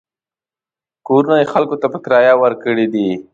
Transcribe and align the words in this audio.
کورونه 1.07 1.35
یې 1.41 1.51
خلکو 1.53 1.75
ته 1.81 1.87
په 1.93 1.97
کرایه 2.05 2.33
ورکړي 2.43 2.85
دي. 2.93 3.09